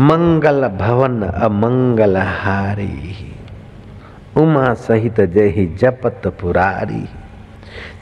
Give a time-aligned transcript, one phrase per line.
[0.00, 3.32] मंगल भवन अमंगल हारी।
[4.36, 7.08] उमा सहित जय जपत पुरारी।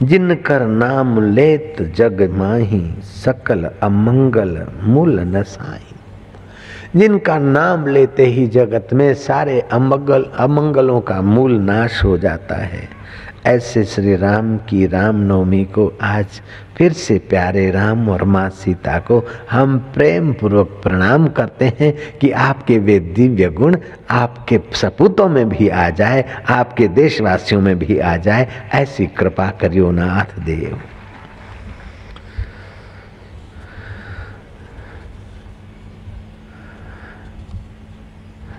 [0.03, 8.87] जिन कर नाम लेत जग माही, सकल अमंगल मूल नसाई जिनका नाम लेते ही जगत
[8.93, 12.98] में सारे अमंगल अमंगलों का मूल नाश हो जाता है।
[13.45, 16.41] ऐसे श्री राम की रामनवमी को आज
[16.77, 22.31] फिर से प्यारे राम और माँ सीता को हम प्रेम पूर्वक प्रणाम करते हैं कि
[22.31, 23.77] आपके वे दिव्य गुण
[24.09, 29.91] आपके सपूतों में भी आ जाए, आपके देशवासियों में भी आ जाए, ऐसी कृपा करियो
[29.91, 30.81] नाथ देव।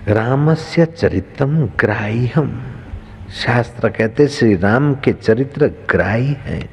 [0.07, 2.51] रामस्य चरितम ग्राह्यम।
[3.31, 6.69] शास्त्र कहते श्री राम के चरित्र ग्राही हैं।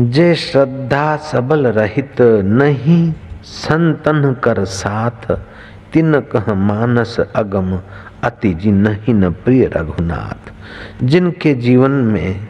[0.00, 5.32] जे श्रद्धा सबल रहित नहीं, संतन कर साथ,
[5.92, 7.80] तिन कह मानस अगम,
[8.24, 12.48] अति जी नहीं न प्रिय रघुनाथ। जिनके जीवन में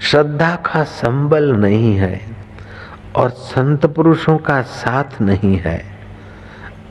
[0.00, 2.20] श्रद्धा का संबल नहीं है
[3.16, 5.82] और संत पुरुषों का साथ नहीं है,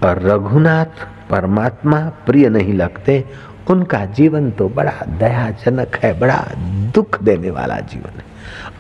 [0.04, 3.24] और रघुनाथ परमात्मा प्रिय नहीं लगते
[3.70, 6.46] उनका जीवन तो बड़ा दयाजनक है, बड़ा
[6.94, 8.26] दुख देने वाला जीवन है।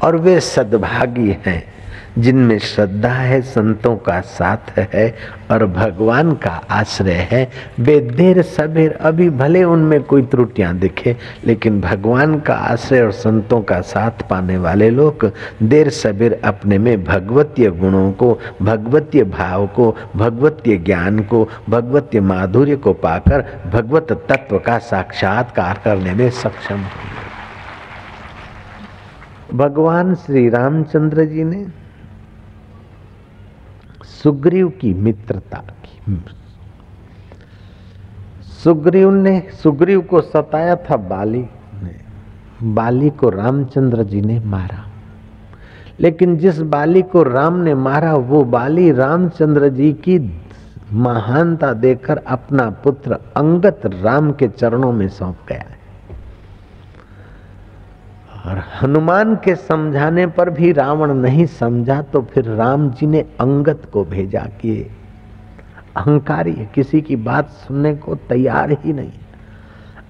[0.02, 1.64] और वे सद्भागी हैं।
[2.18, 5.16] जिनमें श्रद्धा है, संतों का साथ है
[5.52, 11.16] और भगवान का आश्रय है। वे देर सबेर अभी भले उनमें कोई त्रुटियाँ दिखे,
[11.46, 15.32] लेकिन भगवान का आश्रय और संतों का साथ पाने वाले लोग
[15.64, 22.76] देर सबेर अपने में भगवतीय गुणों को, भगवतीय भाव को, भगवतीय ज्ञान को, भगवतीय माधुर्य
[22.76, 27.26] को पाकर भगवत तत्व का साक्षात्कार करने में सक्षम होंगे
[29.54, 31.66] भगवान श्री रामचंद्र जी ने
[34.23, 36.23] सुग्रीव की मित्रता की।
[38.44, 41.46] सुग्रीव ने, सुग्रीव को सताया था बाली
[41.84, 41.96] ने।
[42.64, 44.88] बाली को रामचंद्र जी ने मारा।
[46.00, 50.41] लेकिन जिस बाली को राम ने मारा, वो बाली रामचंद्र जी की
[50.94, 55.77] महानता देकर अपना पुत्र अंगत राम के चरणों में सौंप गया। है
[58.47, 63.81] और हनुमान के समझाने पर भी रावण नहीं समझा तो फिर राम जी ने अंगत
[63.94, 64.75] को भेजा कि
[65.97, 69.12] अहंकारी किसी की बात सुनने को तैयार ही नहीं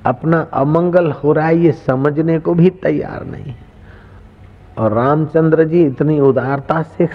[0.06, 3.54] अपना अमंगल हो रहा है, ये समझने को भी तैयार नहीं
[4.78, 7.06] और रामचंद्र जी इतनी उदारता से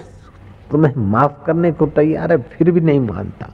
[0.71, 3.49] तुम्हें माफ़ करने को तैयार है, फिर भी नहीं मानता।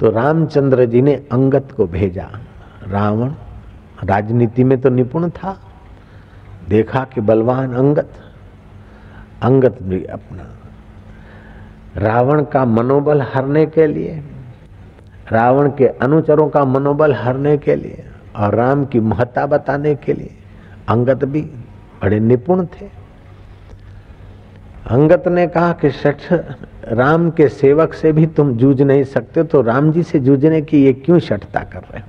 [0.00, 2.28] तो रामचंद्र जी ने अंगत को भेजा।
[2.88, 3.32] रावण,
[4.04, 5.56] राजनीति में तो निपुण था
[6.70, 8.10] देखा कि बलवान अंगत
[9.42, 10.46] अंगत भी अपना।
[11.96, 14.22] रावण का मनोबल हरने के लिए,
[15.32, 18.04] रावण के अनुचरों का मनोबल हरने के लिए
[18.36, 20.36] और राम की महत्ता बताने के लिए
[20.88, 21.42] अंगत भी
[22.02, 22.86] बड़े निपुण थे।
[24.86, 26.32] अंगत ने कहा कि शठ
[26.92, 30.84] राम के सेवक से भी तुम जूझ नहीं सकते तो राम जी से जूझने की
[30.84, 32.06] ये क्यों शठता कर रहे हो?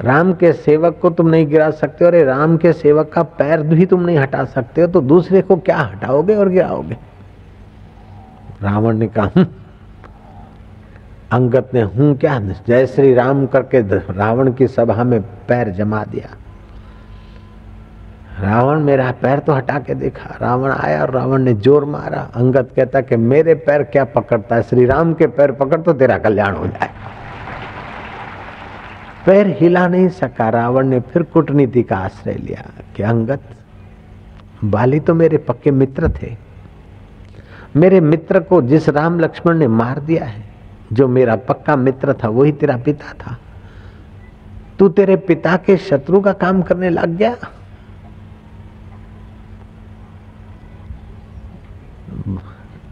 [0.00, 3.86] राम के सेवक को तुम नहीं गिरा सकते, और राम के सेवक का पैर भी
[3.86, 6.96] तुम नहीं हटा सकते हो तो दूसरे को क्या हटाओगे और गिराओगे?
[8.62, 9.44] रावण ने कहा
[11.32, 13.80] अंगत ने हूँ क्या जय श्री राम करके
[14.12, 16.36] रावण की सभा में पैर जमा दिया।
[18.40, 22.70] रावण मेरा पैर तो हटा के देखा। रावण आया और रावण ने ज़ोर मारा। अंगत
[22.76, 24.62] कहता कि मेरे पैर क्या पकड़ता है?
[24.62, 26.90] श्री राम के पैर पकड़ तो तेरा कल्याण हो जाए
[29.28, 33.40] पैर हिला नहीं सका, रावण ने फिर कूटनीति का आश्रय लिया। कि अंगत
[34.64, 36.36] बाली तो मेरे पक्के मित्र थे।
[37.76, 40.50] मेरे मित्र को जिस राम लक्ष्मण ने मार दिया है,
[40.92, 43.38] जो मेरा पक्का मित्र था, वही तेरा पिता था।
[44.78, 47.36] तू तेरे पिता के शत्रु का काम करने लग गया?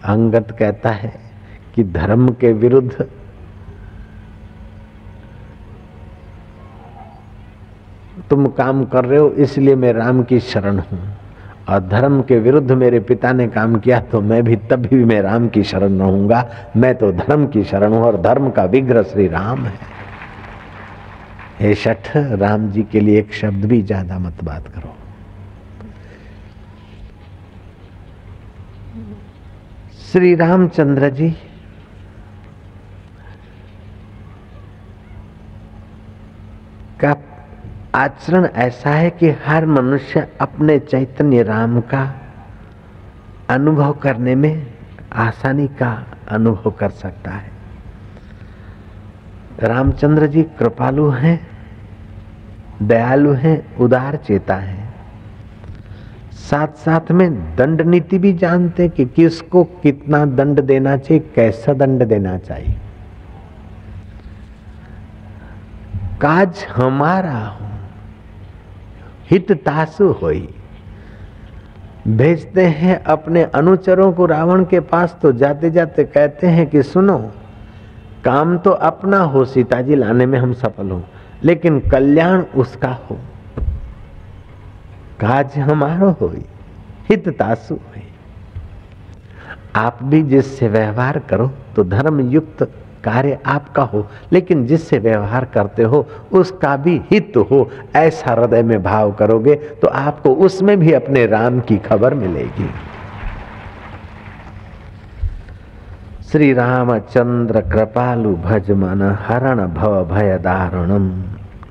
[0.04, 1.20] अंगत कहता है
[1.74, 3.06] कि धर्म के विरुद्ध
[8.30, 10.98] तुम काम कर रहे हो, इसलिए मैं राम की शरण हूँ।
[11.68, 15.48] और धर्म के विरुद्ध मेरे पिता ने काम किया तो मैं भी तभी मैं राम
[15.48, 19.64] की शरण रहूँगा। मैं तो धर्म की शरण हूँ और धर्म का विग्रह श्री राम
[19.64, 19.78] है।
[21.60, 24.94] हे शठ, राम जी के लिए एक शब्द भी ज़्यादा मत बात करो।
[30.02, 31.30] श्री रामचंद्र जी,
[37.00, 37.12] का
[37.96, 42.14] आचरण ऐसा है कि हर मनुष्य अपने चैतन्य राम का
[43.50, 44.66] अनुभव करने में
[45.12, 47.50] आसानी का अनुभव कर सकता है।
[49.62, 51.48] रामचंद्र जी कृपालु हैं,
[52.82, 54.94] दयालु हैं, उदार चेता है।
[56.32, 62.04] साथ साथ में दंड नीति भी जानते कि किसको कितना दंड देना चाहिए, कैसा दंड
[62.04, 62.76] देना चाहिए।
[66.20, 67.65] काज हमारा हो
[69.30, 70.48] हित तासु होई।
[72.08, 77.18] भेजते हैं अपने अनुचरों को रावण के पास तो जाते जाते कहते हैं कि सुनो,
[78.24, 81.02] काम तो अपना हो सीता जी लाने में हम सफल हो,
[81.44, 83.18] लेकिन कल्याण उसका हो।
[85.20, 86.32] काज हमारो हो
[87.10, 88.02] हित तासु हो
[89.76, 92.62] आप भी जिससे व्यवहार करो तो धर्म युक्त
[93.06, 98.82] कार्य आपका हो, लेकिन जिससे व्यवहार करते हो, उसका भी हित हो। ऐसा हृदय में
[98.82, 102.70] भाव करोगे तो आपको उसमें भी अपने राम की खबर मिलेगी।
[106.26, 111.06] श्री रामचंद्र कृपालु भज मन, हरण भव भय दारुणम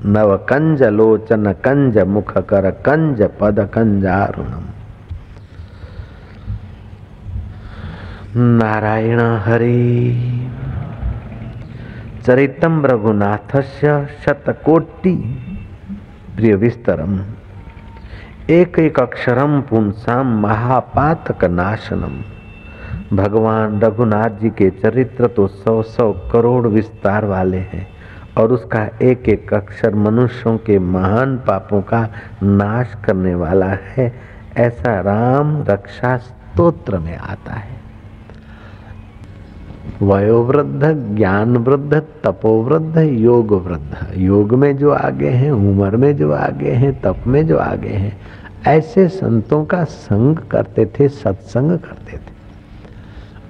[0.08, 4.64] नव कंज लोचन कंज मुख कर कंज पद कंजारुणम।
[8.38, 9.82] नारायण हरि।
[12.26, 13.90] चरितम रघुनाथस्य
[14.26, 15.12] शतकोटि
[16.36, 17.20] प्रिय विस्तरम
[18.50, 22.16] एक एक अक्षरम पुंसाम महापातक नाशनम
[23.18, 27.88] भगवान रघुनाथ जी के चरित्र तो सौ सौ करोड़ विस्तार वाले हैं
[28.38, 32.08] और उसका एक एक अक्षर मनुष्यों के महान पापों का
[32.44, 34.12] नाश करने वाला है,
[34.58, 37.85] ऐसा राम रक्षा स्तोत्र में आता है।
[40.02, 46.72] वयोवृद्ध ज्ञान वृद्ध तपोवृद्ध योग वृद्ध योग में जो आगे हैं, उम्र में जो आगे
[46.72, 48.18] हैं, तप में जो आगे हैं,
[48.68, 52.36] ऐसे संतों का संग करते थे, सत्संग करते थे।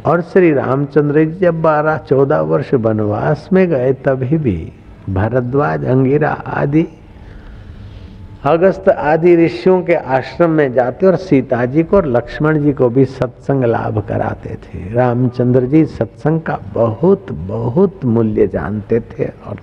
[0.06, 4.72] और श्री रामचंद्र जी जब बारह चौदह वर्ष वनवास में गए, तभी भी
[5.10, 6.88] भरद्वाज, अंगिरा आदि
[8.46, 12.90] अगस्त आदि ऋषियों के आश्रम में जाते और सीता जी को और लक्ष्मण जी को
[12.90, 19.60] भी सत्संग लाभ कराते थे। रामचंद्र जी सत्संग का बहुत बहुत मूल्य जानते थे और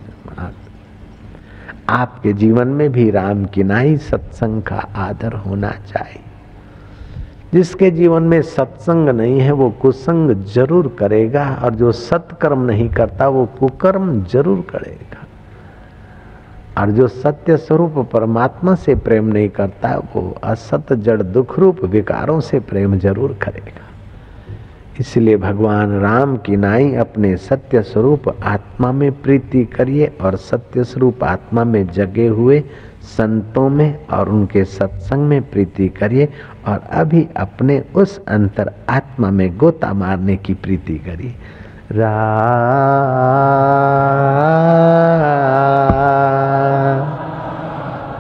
[1.91, 6.21] आपके जीवन में भी राम की नाई सत्संग का आदर होना चाहिए।
[7.53, 13.29] जिसके जीवन में सत्संग नहीं है, वो कुसंग ज़रूर करेगा और जो सत्कर्म नहीं करता,
[13.29, 15.12] वो कुकर्म ज़रूर करेगा।
[16.79, 22.41] और जो सत्य स्वरूप परमात्मा से प्रेम नहीं करता, वो असत जड़ दुख रूप विकारों
[22.41, 23.81] से प्रेम ज़रूर करेगा।
[25.01, 31.25] इसलिए भगवान राम की नाई अपने सत्य स्वरूप आत्मा में प्रीति करिए और सत्य स्वरूप
[31.25, 32.63] आत्मा में जगे हुए
[33.17, 36.29] संतों में और उनके सत्संग में प्रीति करिए
[36.67, 41.35] और अभी अपने उस अंतर आत्मा में गोता मारने की प्रीति करिए।
[41.93, 42.13] रा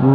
[0.04, 0.14] वाह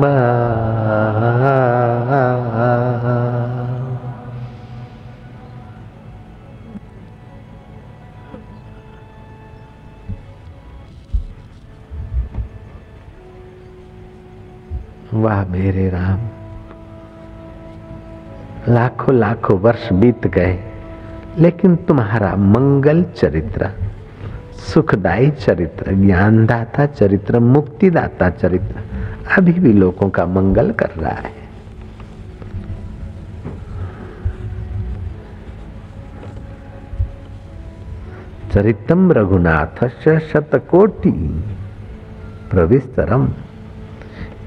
[15.45, 16.19] मेरे राम,
[18.69, 20.59] लाखों लाखों वर्ष बीत गए,
[21.39, 23.71] लेकिन तुम्हारा मंगल चरित्र
[24.73, 28.86] सुखदायी चरित्र, ज्ञानदाता चरित्र, मुक्तिदाता चरित्र
[29.27, 31.35] अभी भी लोगों का मंगल कर रहा है।
[38.53, 41.11] चरितम रघुनाथ शतकोटि
[42.51, 43.27] प्रविस्तरम।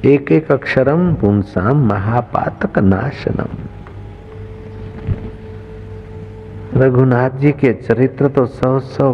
[0.04, 3.56] एक एक अक्षरम पुंसाम महापातक नाशनम।
[6.74, 9.12] रघुनाथ जी के चरित्र तो सौ सौ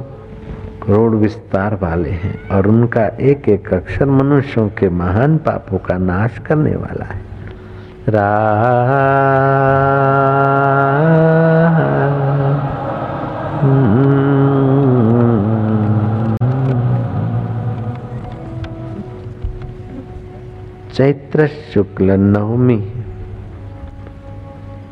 [0.87, 6.39] करोड़ विस्तार वाले हैं और उनका एक एक अक्षर मनुष्यों के महान पापों का नाश
[6.39, 7.25] करने वाला है।
[20.93, 22.93] चैत्र शुक्ल नवमी।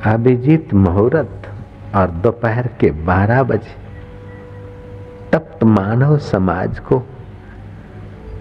[0.07, 1.49] अभिजीत मुहूर्त
[1.95, 3.84] और दोपहर के 12 बजे।
[5.35, 7.03] तप्त मानव समाज को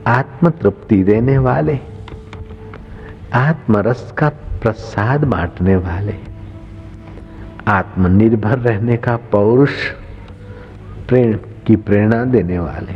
[0.07, 1.79] आत्म तृप्ति देने वाले,
[3.33, 4.29] आत्मरस का
[4.61, 6.15] प्रसाद बांटने वाले,
[7.67, 9.71] आत्मनिर्भर रहने का पौरुष
[11.07, 11.33] प्रेम
[11.67, 12.93] की प्रेरणा देने वाले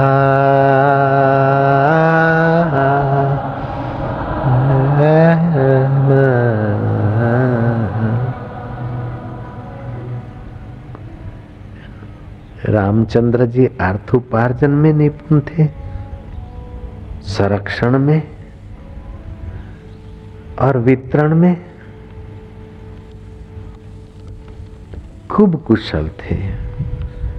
[13.06, 15.68] रामचंद्र जी अर्थोपार्जन में निपुण थे।
[17.22, 18.22] संरक्षण में
[20.62, 21.66] और वितरण में
[25.30, 26.36] खूब कुशल थे।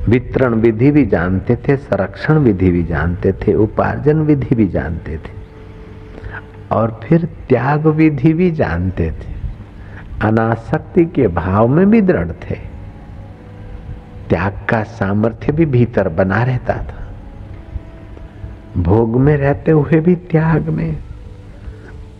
[0.09, 5.35] वितरण विधि भी जानते थे, संरक्षण विधि भी जानते थे, उपार्जन विधि भी जानते थे।
[6.73, 9.35] और फिर त्याग विधि भी जानते थे।
[10.29, 12.66] अनासक्ति के भाव में भी दृढ़ थे।
[14.29, 17.05] त्याग का सामर्थ्य भी भीतर बना रहता था।
[18.77, 20.97] भोग में रहते हुए भी त्याग में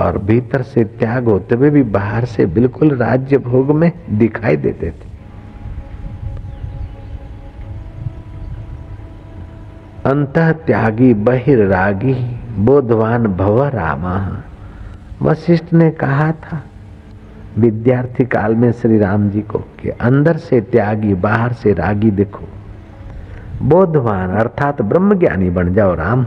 [0.01, 4.91] और भीतर से त्याग होते हुए भी बाहर से बिल्कुल राज्य भोग में दिखाई देते
[4.91, 5.07] थे।
[10.05, 12.15] अंत त्यागी, बहिर्रागी,
[12.59, 14.43] बोधवान भव रामा,
[15.23, 16.63] वशिष्ठ ने कहा था
[17.59, 22.45] विद्यार्थी काल में श्री राम जी को कि अंदर से त्यागी, बाहर से रागी देखो।
[23.63, 26.27] बोधवान अर्थात ब्रह्म ज्ञानी बन जाओ राम।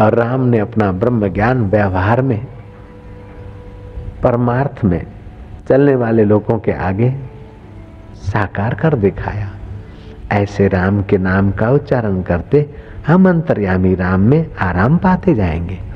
[0.00, 2.46] और राम ने अपना ब्रह्म ज्ञान व्यवहार में,
[4.22, 5.06] परमार्थ में
[5.68, 7.16] चलने वाले लोगों के आगे
[8.14, 9.50] साकार कर दिखाया।
[10.32, 12.70] ऐसे राम के नाम का उच्चारण करते
[13.06, 15.95] हम अंतर्यामी राम में आराम पाते जाएँगे।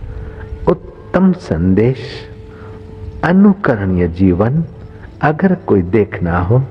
[0.67, 1.97] उत्तम संदेश,
[3.23, 4.63] अनुकरणीय जीवन,
[5.21, 6.61] अगर कोई देखना हो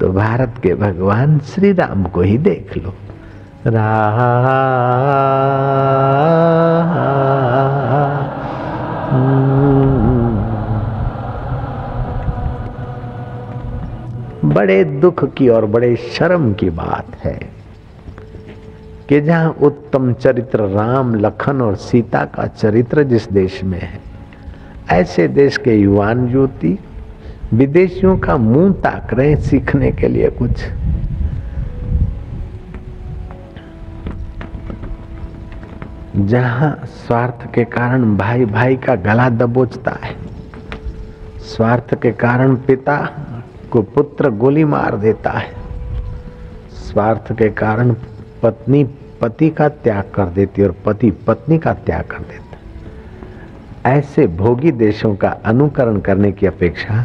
[0.00, 2.94] तो भारत के भगवान श्री राम को ही देख लो।
[3.66, 3.88] रा
[14.44, 17.53] बड़े दुख की और बड़े शर्म की बात है।
[19.08, 24.00] कि जहाँ उत्तम चरित्र राम, लखन और सीता का चरित्र जिस देश में है,
[24.92, 26.78] ऐसे देश के युवान युवती
[27.54, 30.64] विदेशियों का मुँह ताक रहे सीखने के लिए कुछ।
[36.16, 40.14] जहाँ स्वार्थ के कारण भाई भाई का गला दबोचता है,
[41.46, 42.98] स्वार्थ के कारण पिता
[43.72, 45.52] को पुत्र गोली मार देता है,
[46.82, 47.94] स्वार्थ के कारण
[48.44, 48.84] पत्नी
[49.20, 55.14] पति का त्याग कर देती और पति पत्नी का त्याग कर देता। ऐसे भोगी देशों
[55.14, 57.04] का अनुकरण करने की अपेक्षा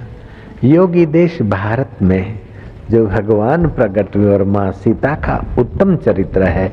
[0.63, 2.39] योगी देश भारत में,
[2.91, 6.71] जो भगवान प्रकट हुए और माँ सीता का उत्तम चरित्र है,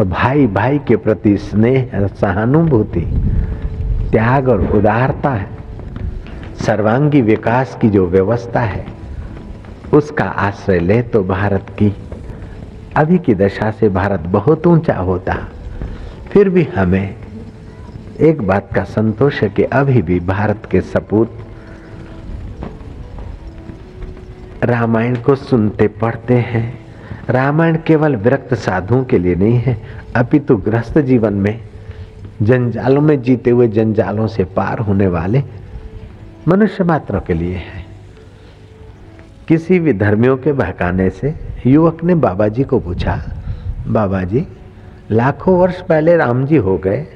[0.00, 3.00] और भाई भाई के प्रति स्नेह सहानुभूति,
[4.10, 5.46] त्याग और उदारता है,
[6.66, 8.84] सर्वांगी विकास की जो व्यवस्था है,
[9.92, 11.88] उसका आश्रय ले तो भारत की
[12.98, 15.34] अभी की दशा से भारत बहुत ऊँचा होता।
[16.32, 17.14] फिर भी हमें
[18.20, 21.38] एक बात का संतोष है कि अभी भी भारत के सपूत
[24.64, 26.66] रामायण को सुनते पढ़ते हैं।
[27.30, 29.76] रामायण केवल विरक्त साधुओं के लिए नहीं है,
[30.16, 31.58] अपितु ग्रस्त जीवन में
[32.42, 35.42] जंजालों में जीते हुए जंजालों से पार होने वाले
[36.48, 37.77] मनुष्य मात्र के लिए है।
[39.48, 41.34] किसी भी धर्मियों के बहकाने से
[41.66, 43.20] युवक ने बाबा जी को पूछा
[43.88, 44.46] बाबा जी
[45.10, 47.06] लाखों वर्ष पहले राम जी हो गए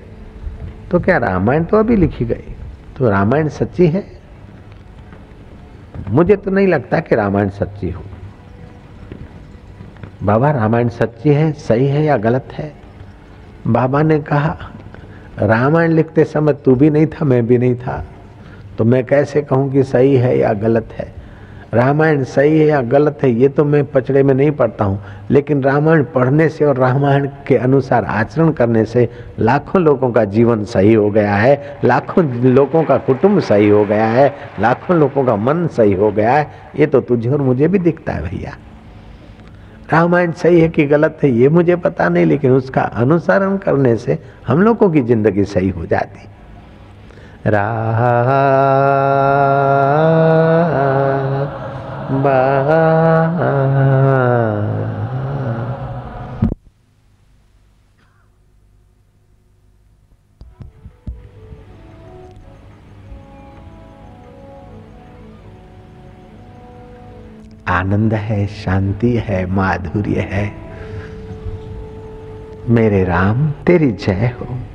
[0.90, 2.54] तो क्या रामायण तो अभी लिखी गई?
[2.98, 4.04] तो रामायण सच्ची है?
[6.08, 8.02] मुझे तो नहीं लगता कि रामायण सच्ची हो।
[10.22, 12.72] बाबा, रामायण सच्ची है, सही है या गलत है?
[13.66, 14.56] बाबा ने कहा,
[15.38, 18.04] रामायण लिखते समय तू भी नहीं था, मैं भी नहीं था
[18.78, 21.21] तो मैं कैसे कहूँ कि सही है या गलत है?
[21.74, 24.98] रामायण सही है या गलत है, ये तो मैं पचड़े में नहीं पढ़ता हूँ।
[25.30, 30.64] लेकिन रामायण पढ़ने से और रामायण के अनुसार आचरण करने से लाखों लोगों का जीवन
[30.64, 35.36] सही हो गया है, लाखों लोगों का कुटुंब सही हो गया है, लाखों लोगों का
[35.36, 36.46] मन सही हो गया है।
[36.78, 38.56] ये तो तुझे और मुझे भी दिखता है भैया।
[39.92, 44.18] रामायण सही है कि गलत है, ये मुझे पता नहीं, लेकिन उसका अनुसरण करने से
[44.46, 46.28] हम लोगों की ज़िंदगी सही हो जाती।
[47.46, 47.66] रा
[67.69, 70.54] आनंद है शांति है माधुर्य है।
[72.69, 74.71] मेरे राम तेरी जय हो।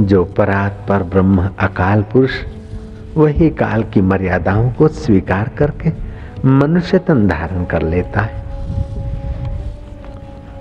[0.00, 2.30] जो परात पर ब्रह्म अकाल पुरुष,
[3.16, 5.92] वही काल की मर्यादाओं को स्वीकार करके
[6.48, 8.44] मनुष्य तन धारण कर लेता है।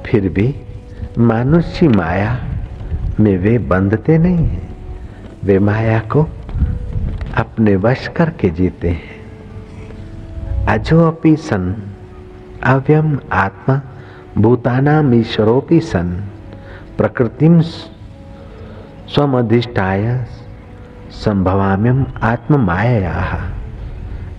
[0.05, 0.55] फिर भी
[1.19, 2.45] मानुष्य माया
[3.19, 4.75] में वे बंधते नहीं हैं।
[5.43, 6.27] वे माया को
[7.37, 9.13] अपने वश करके जीते हैं।
[10.65, 11.75] अजो अपी सन,
[12.63, 13.81] अव्यम आत्मा,
[14.37, 16.23] भूतानाम ईश्वरोपी सन,
[16.97, 17.61] प्रकृतिम
[19.13, 20.25] स्वमधिष्ठाय
[21.11, 23.41] संभवाम्यम आत्म माया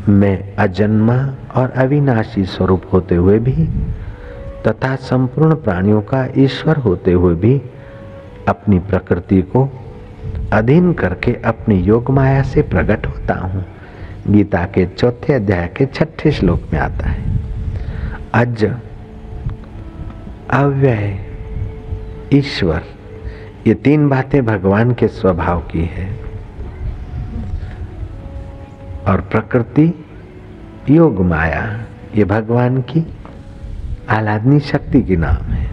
[0.08, 1.14] मैं अजन्मा
[1.56, 3.66] और अविनाशी स्वरूप होते हुए भी
[4.66, 7.62] तथा संपूर्ण प्राणियों का ईश्वर होते हुए भी
[8.48, 9.64] अपनी प्रकृति को
[10.52, 13.64] अधीन करके अपनी योग माया से प्रकट होता हूँ।
[14.28, 17.38] गीता के चौथे अध्याय के छठे श्लोक में आता है।
[18.34, 18.64] अज
[20.50, 21.18] अव्यय
[22.32, 22.82] ईश्वर।
[23.66, 26.20] ये तीन बातें भगवान के स्वभाव की है।
[29.08, 30.04] और प्रकृति,
[30.90, 31.84] योग माया,
[32.16, 33.06] ये भगवान की
[34.10, 35.70] आलादनी शक्ति की नाम है।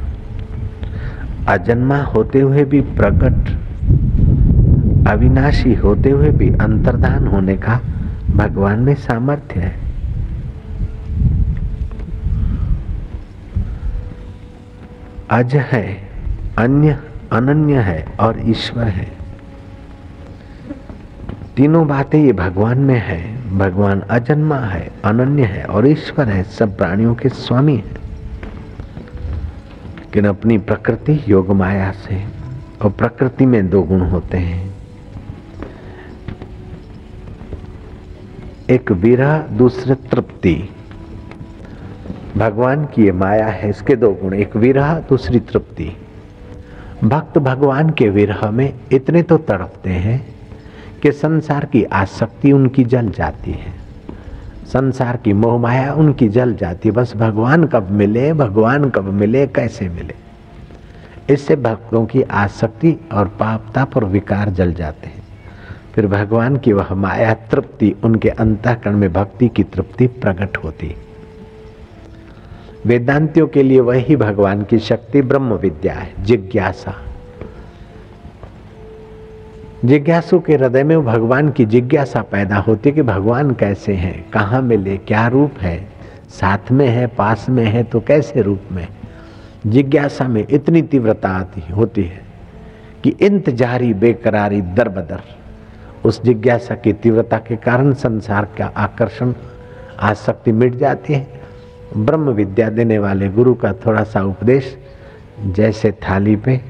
[1.47, 3.49] अजन्मा होते हुए भी प्रकट,
[5.07, 7.79] अविनाशी होते हुए भी अंतर्धान होने का
[8.35, 9.75] भगवान में सामर्थ्य है।
[15.29, 16.09] अज है,
[16.57, 16.99] अन्य
[17.31, 19.11] अनन्य है और ईश्वर है।
[21.55, 26.77] तीनों बातें ये भगवान में है। भगवान अजन्मा है, अनन्य है और ईश्वर है। सब
[26.77, 28.01] प्राणियों के स्वामी है।
[29.99, 32.25] लेकिन अपनी प्रकृति योग माया से
[32.81, 34.75] और प्रकृति में दो गुण होते हैं।
[38.69, 40.69] एक विरह दूसरे तृप्ति।
[42.37, 46.00] भगवान की ये माया है, इसके दो गुण। एक विरह दूसरी तृप्ति।
[47.03, 50.35] भक्त भगवान के विरह में इतने तो तड़पते हैं
[51.03, 53.73] कि संसार की आसक्ति उनकी जल जाती है।
[54.65, 59.89] संसार की मोहमाया उनकी जल जाती है। बस भगवान कब मिले, भगवान कब मिले, कैसे
[59.89, 60.13] मिले?
[61.33, 65.23] इससे भक्तों की आसक्ति और पापता पर विकार जल जाते हैं।
[65.95, 70.95] फिर भगवान की वह माया तृप्ति, उनके अंतःकरण में भक्ति की तृप्ति प्रकट होती।
[72.85, 76.95] वेदांतियों के लिए वही भगवान की शक्ति ब्रह्म विद्या है, जिज्ञासा।
[79.85, 84.61] जिज्ञासु के हृदय में भगवान की जिज्ञासा पैदा होती है कि भगवान कैसे हैं, कहाँ
[84.61, 85.89] मिले, क्या रूप है,
[86.29, 88.87] साथ में है, पास में है तो कैसे रूप में?
[89.67, 92.21] जिज्ञासा में इतनी तीव्रता आती होती है
[93.03, 95.21] कि इंतजारी, बेकरारी दर बदर
[96.05, 99.33] उस जिज्ञासा की तीव्रता के कारण संसार का आकर्षण,
[99.99, 101.40] आसक्ति मिट जाती है।
[101.97, 104.77] ब्रह्म विद्या देने वाले गुरु का थोड़ा सा उपदेश,
[105.45, 106.61] जैसे थाली पे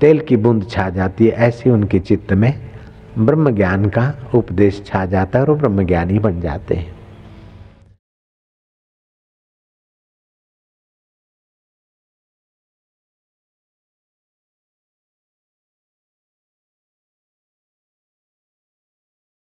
[0.00, 2.52] तेल की बूंद छा जाती है, ऐसी उनके चित्त में
[3.18, 6.95] ब्रह्म ज्ञान का उपदेश छा जाता है और ब्रह्म ज्ञानी बन जाते हैं।